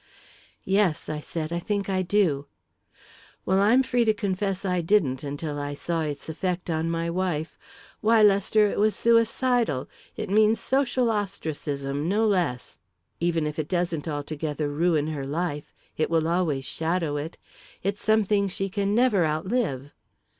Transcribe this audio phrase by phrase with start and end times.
[0.65, 2.47] "Yes," I said; "I think I do."
[3.45, 7.55] "Well, I'm free to confess I didn't until I saw its effect on my wife.
[7.99, 9.87] Why, Lester, it was suicidal
[10.17, 12.79] it means social ostracism no less.
[13.19, 17.37] Even if it doesn't altogether ruin her life, it will always shadow it.
[17.83, 19.91] It's something she can never outlive."